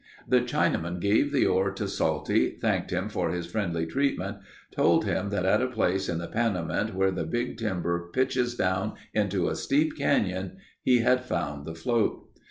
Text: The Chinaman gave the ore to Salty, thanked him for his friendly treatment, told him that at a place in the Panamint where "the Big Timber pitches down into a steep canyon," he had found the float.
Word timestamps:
The 0.27 0.41
Chinaman 0.41 0.99
gave 0.99 1.31
the 1.31 1.45
ore 1.45 1.69
to 1.73 1.87
Salty, 1.87 2.57
thanked 2.59 2.89
him 2.89 3.07
for 3.07 3.29
his 3.29 3.45
friendly 3.45 3.85
treatment, 3.85 4.37
told 4.71 5.05
him 5.05 5.29
that 5.29 5.45
at 5.45 5.61
a 5.61 5.67
place 5.67 6.09
in 6.09 6.17
the 6.17 6.25
Panamint 6.25 6.95
where 6.95 7.11
"the 7.11 7.23
Big 7.23 7.59
Timber 7.59 8.09
pitches 8.11 8.55
down 8.55 8.93
into 9.13 9.47
a 9.47 9.55
steep 9.55 9.95
canyon," 9.95 10.57
he 10.81 11.01
had 11.01 11.23
found 11.23 11.65
the 11.67 11.75
float. 11.75 12.27